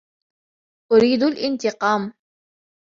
[0.91, 2.13] أُريد الإنتقام.